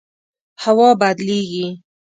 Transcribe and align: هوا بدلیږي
هوا 0.63 0.89
بدلیږي 1.01 1.67